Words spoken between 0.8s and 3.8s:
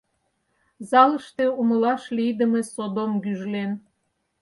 Залыште умылаш лийдыме содом гӱжлен.